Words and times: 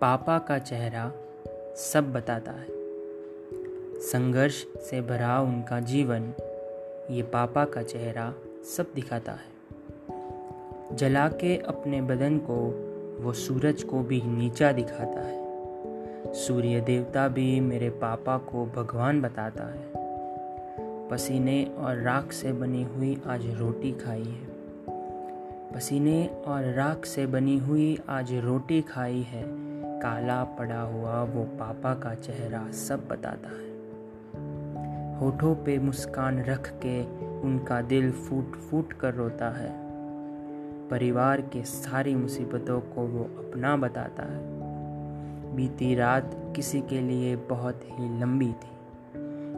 पापा 0.00 0.38
का 0.38 0.58
चेहरा 0.58 1.12
सब 1.76 2.12
बताता 2.12 2.52
है। 2.52 2.66
संघर्ष 4.00 4.64
से 4.64 5.00
भरा 5.00 5.40
उनका 5.40 5.80
जीवन, 5.80 6.32
ये 7.10 7.22
पापा 7.22 7.64
का 7.64 7.82
चेहरा 7.82 8.34
सब 8.76 8.86
दिखाता 8.94 9.32
है। 9.32 9.54
जला 10.96 11.28
के 11.28 11.56
अपने 11.58 12.02
बदन 12.02 12.38
को, 12.38 12.56
वो 13.22 13.32
सूरज 13.32 13.82
को 13.82 14.02
भी 14.02 14.22
नीचा 14.24 14.72
दिखाता 14.72 15.20
है। 15.20 15.44
सूर्य 16.34 16.80
देवता 16.80 17.28
भी 17.28 17.60
मेरे 17.60 17.90
पापा 17.90 18.38
को 18.38 18.66
भगवान 18.66 19.20
बताता 19.20 19.64
है। 19.64 19.92
पसीने 21.08 21.64
और 21.64 21.96
राख 21.96 22.32
से 22.32 22.52
बनी 22.52 22.82
हुई 22.82 23.22
आज 23.26 23.46
रोटी 23.46 23.92
खाई 23.92 24.24
है। 24.24 24.46
पसीने 25.74 26.26
और 26.46 26.64
राख 26.64 27.04
से 27.04 27.26
बनी 27.26 27.58
हुई 27.58 27.98
आज 28.08 28.34
रोटी 28.34 28.82
खाई 28.82 29.22
है। 29.22 29.73
काला 30.04 30.44
पड़ा 30.44 30.80
हुआ 30.80 31.22
वो 31.22 31.44
पापा 31.44 31.94
का 31.94 32.14
चेहरा 32.14 32.70
सब 32.70 33.08
बताता 33.08 33.48
है। 33.48 33.74
होठों 35.18 35.54
पे 35.54 35.78
मुस्कान 35.78 36.44
रख 36.44 36.70
के 36.70 37.04
उनका 37.40 37.82
दिल 37.82 38.12
फूट 38.12 38.56
फूट 38.56 38.92
कर 38.92 39.14
रोता 39.14 39.50
है। 39.50 39.72
परिवार 40.88 41.40
के 41.40 41.62
सारी 41.62 42.14
मुसीबतों 42.14 42.80
को 42.80 43.06
वो 43.06 43.24
अपना 43.24 43.76
बताता 43.76 44.22
है। 44.22 44.42
बीती 45.56 45.94
रात 45.94 46.52
किसी 46.56 46.80
के 46.80 47.00
लिए 47.00 47.36
बहुत 47.36 47.80
ही 47.84 48.20
लंबी 48.20 48.52
थी। 48.52 48.76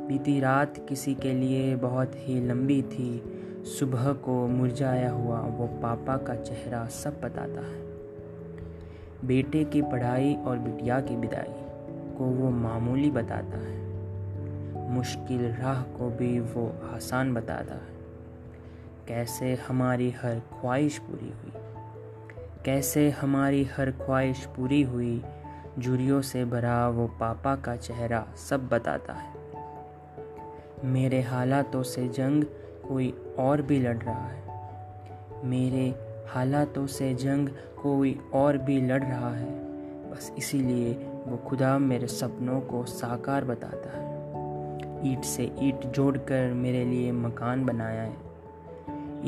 बीती 0.09 0.41
रात 0.41 0.87
किसी 0.89 1.15
के 1.15 1.33
लिए 1.33 1.77
बहुत 1.77 2.13
ही 2.15 2.47
लंबी 2.47 2.83
थी। 2.83 3.23
सुबह 3.79 4.13
को 4.13 4.47
मुरझाया 4.47 5.11
हुआ 5.11 5.41
वो 5.41 5.67
पापा 5.67 6.17
का 6.17 6.35
चेहरा 6.35 6.87
सब 6.87 7.21
बताता 7.21 7.61
है। 7.61 7.96
बेटे 9.25 9.65
की 9.65 9.83
पढ़ाई 9.83 10.35
और 10.35 10.59
बिटिया 10.59 11.01
की 11.01 11.17
विदाई 11.17 11.67
को 12.19 12.25
वो 12.25 12.51
मामूली 12.51 13.11
बताता 13.11 13.59
है। 13.59 13.87
मुश्किल 14.91 15.53
राह 15.53 15.83
को 15.83 16.11
भी 16.11 16.41
वो 16.41 16.73
आसान 16.95 17.35
बताता 17.35 17.75
है। 17.75 17.97
कैसे 19.09 19.55
हमारी 19.55 20.11
हर 20.11 20.39
ख्वाहिश 20.39 20.99
पूरी 20.99 21.29
हुई? 21.29 21.53
कैसे 22.65 23.11
हमारी 23.11 23.65
हर 23.65 23.91
ख्वाहिश 23.91 24.47
पूरी 24.47 24.83
हुई? 24.83 25.25
जुरियों 25.79 26.23
से 26.23 26.45
भरा 26.45 26.89
वो 26.89 27.07
पापा 27.07 27.57
का 27.57 27.77
चेहरा 27.77 28.27
सब 28.49 28.69
बताता 28.69 29.13
है। 29.13 29.33
मेरे 30.85 31.21
हालातों 31.21 31.83
से 31.83 32.09
जंग 32.09 32.45
कोई 32.89 33.35
और 33.39 33.63
भी 33.63 33.79
लड़ 33.79 33.99
रहा 33.99 34.29
है। 34.29 34.43
मेरे 35.45 36.06
हालातों 36.29 36.87
से 36.87 37.15
जंग 37.15 37.49
कोई 37.83 38.21
और 38.35 38.59
भी 38.59 38.81
लड़ 38.81 39.03
रहा 39.03 39.35
है। 39.35 39.51
बस 40.11 40.33
इसीलिए 40.39 40.93
वो 41.27 41.37
खुदा 41.37 41.79
मेरे 41.79 42.07
सपनों 42.07 42.61
को 42.61 42.85
साकार 42.85 43.45
बताता 43.45 43.99
है। 43.99 44.07
ईट 45.13 45.25
से 45.25 45.53
ईट 45.61 45.87
जोड़कर 45.87 46.53
मेरे 46.53 46.85
लिए 46.85 47.13
मकान 47.13 47.67
बनाया 47.67 48.03
है। 48.03 48.17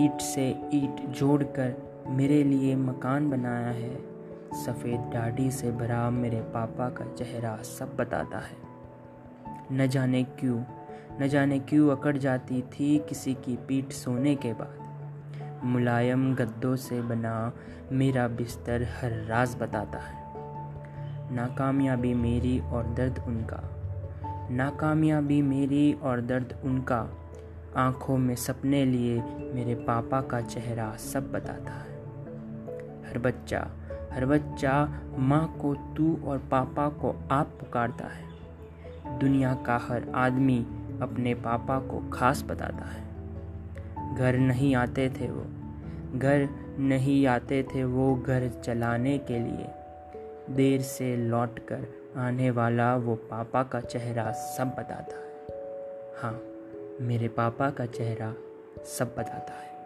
ईट 0.05 0.21
से 0.21 0.49
ईट 0.75 1.07
जोड़कर 1.07 1.75
मेरे 2.09 2.45
लिए 2.45 2.77
मकान 2.77 3.31
बनाया 3.31 3.67
है। 3.67 4.19
सफ़ेद 4.67 5.01
दाढ़ी 5.01 5.51
से 5.51 5.73
भरा 5.73 6.11
मेरे 6.11 6.41
पापा 6.41 6.89
का 6.89 7.05
चेहरा 7.15 7.57
सब 7.57 7.97
बताता 7.97 8.39
है। 8.39 8.69
न 9.73 9.87
जाने 9.87 10.23
क्यों, 10.23 10.63
न 11.21 11.29
जाने 11.29 11.59
क्यों 11.59 11.97
अकड़ 11.97 12.17
जाती 12.17 12.63
थी 12.63 12.99
किसी 12.99 13.35
की 13.35 13.57
पीठ 13.57 13.93
सोने 13.93 14.35
के 14.35 14.53
बाद। 14.53 14.88
मुलायम 15.65 16.35
गद्दों 16.35 16.77
से 16.77 17.03
बना 17.03 17.53
मेरा 17.93 18.29
बिस्तर 18.29 18.83
हर 18.83 19.11
राज 19.11 19.57
बताता 19.57 19.99
है। 19.99 20.33
नाकामयाबी 21.35 22.15
मेरी 22.15 22.61
और 22.61 22.85
दर्द 22.85 23.25
उनका। 23.27 23.61
नाकामयाबी 24.51 25.43
मेरी 25.43 25.93
और 25.93 26.21
दर्द 26.21 26.61
उनका। 26.65 27.09
आँखों 27.77 28.19
में 28.19 28.35
सपने 28.35 28.85
लिए 28.85 29.23
मेरे 29.55 29.75
पापा 29.75 30.21
का 30.21 30.41
चेहरा 30.41 30.97
सब 30.97 31.33
बताता 31.33 31.73
है। 31.73 31.99
हर 33.11 33.19
बच्चा 33.19 33.71
हर 34.13 34.27
बच्चा 34.27 35.01
माँ 35.19 35.59
को 35.61 35.75
तू 35.75 36.21
और 36.25 36.39
पापा 36.39 36.89
को 36.89 37.29
आप 37.31 37.47
पुकारता 37.47 38.07
है। 38.07 38.29
दुनिया 39.19 39.55
का 39.55 39.77
हर 39.77 40.13
आदमी 40.15 40.67
अपने 41.03 41.35
पापा 41.35 41.79
को 41.79 42.11
खास 42.11 42.45
बताता 42.45 42.85
है। 42.85 43.18
घर 44.19 44.37
नहीं 44.37 44.75
आते 44.75 45.09
थे 45.09 45.31
वो। 45.31 45.45
घर 46.19 46.49
नहीं 46.79 47.27
आते 47.27 47.63
थे 47.63 47.85
वो 47.85 48.15
घर 48.15 48.49
चलाने 48.65 49.19
के 49.19 49.39
लिए। 49.39 49.67
देर 50.57 50.81
से 50.81 51.17
लौट 51.17 51.59
कर 51.59 51.87
आने 52.17 52.51
वाला 52.51 52.97
वो 52.97 53.15
पापा 53.15 53.63
का 53.63 53.81
चेहरा 53.81 54.33
सब 54.33 54.69
बताता 54.69 55.17
है। 55.17 55.29
हाँ 56.23 56.43
मेरे 57.01 57.29
पापा 57.29 57.71
का 57.71 57.87
चेहरा 57.87 58.35
सब 58.85 59.15
बताता 59.19 59.53
है। 59.53 59.78